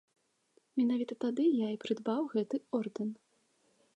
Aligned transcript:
Менавіта 0.79 1.17
тады 1.25 1.45
я 1.65 1.69
і 1.75 1.77
прыдбаў 1.85 2.21
гэты 2.33 2.55
ордэн. 2.79 3.09